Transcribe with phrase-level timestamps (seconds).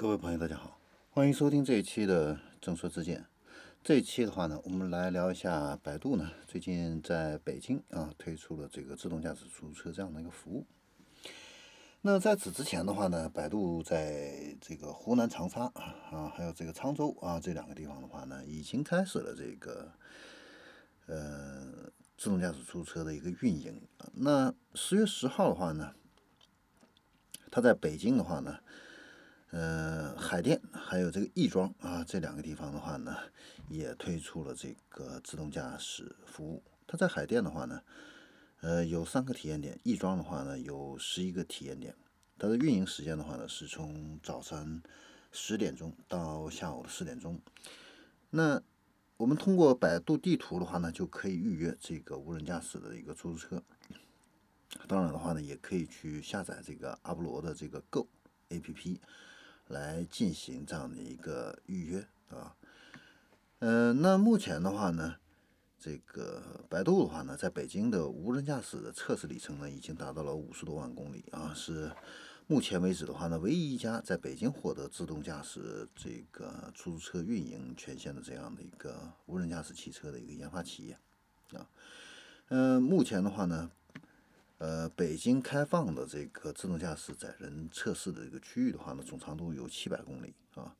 [0.00, 0.78] 各位朋友，大家好，
[1.10, 3.26] 欢迎收听这一期的正说之见。
[3.82, 10.64] 这一期的话呢，我们来聊一下百度呢，最近在北京啊推出了这个自动驾驶出租车这样的一个服务。
[12.02, 19.92] 那在此之前的话呢，百度在这个湖南长沙啊，还有这个沧州啊这两个地方的话呢，已经开始了这个
[21.06, 23.82] 呃自动驾驶出租车的一个运营。
[24.14, 25.92] 那十月十号的话呢，
[27.50, 28.60] 它在北京的话呢。
[29.50, 33.16] 呃，海淀还有这个亦庄啊，这两个地方的话呢，
[33.70, 36.62] 也推出了这个自动驾驶服务。
[36.86, 37.82] 它在海淀的话呢，
[38.60, 41.94] 呃，有三个体验点；亦庄的话呢，有十一个体验点。
[42.38, 44.82] 它的运营时间的话呢，是从早晨
[45.32, 47.40] 十点钟到下午的四点钟。
[48.28, 48.60] 那
[49.16, 53.62] 我们通过百度地图的话呢，就可以预约这个无人驾驶的一个出租车。
[54.86, 58.06] 当然的话呢，也可以去下载这个阿波罗的这个 Go
[58.50, 58.98] APP。
[59.68, 62.56] 来进行这样的一个预约啊，
[63.58, 65.16] 呃，那目前的话呢，
[65.78, 71.92] 这个百度的话呢，在北京的无人驾驶的测试里程呢，已经达到了五十多万公里啊，是
[72.46, 80.98] 目前为止的话呢，唯一一家在北京获得自动驾驶这个出租车运营权限的这样的一个无人驾驶汽车的一个研发企业
[81.58, 81.68] 啊，
[82.48, 83.70] 嗯，目前的话呢。
[84.58, 90.74] 呃，北京开放的这个自动驾驶载人测试的这个区域的话呢，总长度有七百公里啊。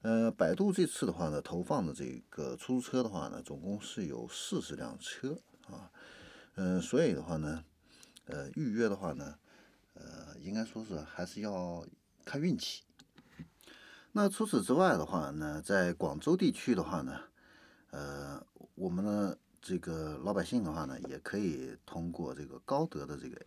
[0.00, 5.92] 呃，百度这次的话呢，投放的这个出租车的话呢，总共是有四十辆车啊。
[6.54, 7.62] 嗯，所以的话呢，
[8.24, 9.38] 呃，预约的话呢，
[9.92, 11.86] 呃，应该说是还是要
[12.24, 12.84] 看运气。
[14.12, 17.20] 那除此之外的话呢，在广州地区的话呢，
[17.90, 18.42] 呃，
[18.76, 19.36] 我们呢。
[19.62, 23.46] 这个老百姓的话呢，也可以通过这个高德的这个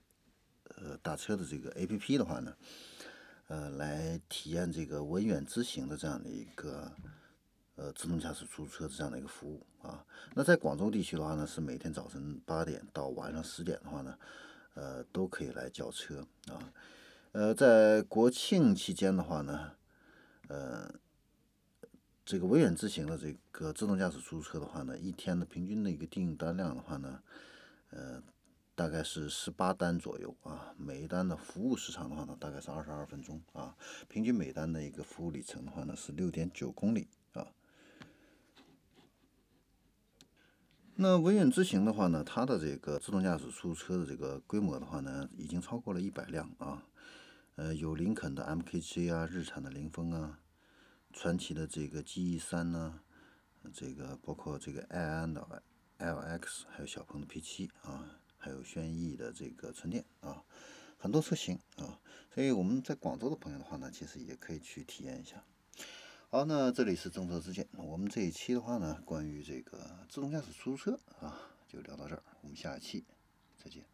[0.75, 2.55] 呃打车的这个 A P P 的话呢，
[3.47, 6.91] 呃，来体验这个文远之行的这样的一个
[7.75, 10.05] 呃自动驾驶出租车这样的一个服务啊。
[10.35, 14.17] 那在广州地区的话呢，是每天早晨八点到晚上十点的话呢，
[14.75, 16.71] 呃，都可以来叫车啊。
[17.31, 19.71] 呃，在国庆期间的话呢，
[20.47, 20.93] 呃。
[22.25, 27.21] 这个威远之行的这个自动驾驶出租车的话呢，一天的平均的一个订单量的话呢，
[27.89, 28.23] 呃，
[28.75, 30.73] 大概是十八单左右啊。
[30.77, 33.75] 每一单的服务时长的话呢，大概是二十二分钟啊。
[34.07, 37.47] 平均每单的一个服务里程的话呢，是六点九公里啊。
[40.95, 46.85] 那威远之行的话呢，它的这个自动驾驶出租车的这个规模的话呢，已经超过了一百辆啊。
[47.55, 50.39] 呃，有林肯的 MKJ 啊，日产的凌风啊。
[51.23, 52.99] 传奇的这个 G E 三呢，
[53.73, 55.63] 这个包括这个爱安的
[55.99, 60.43] L X，还有小鹏的 P 七啊，还有轩逸的这个纯电啊，
[60.97, 61.97] 很多车型啊，
[62.35, 65.41] 所以我们在广州的朋友的话呢，其实也可以去体验一下。
[66.29, 73.05] 好，那这里是正车之见，我们这一期的话呢，关于这个自动驾驶出租车啊，就聊到这儿，我们下一期
[73.63, 73.85] 再见。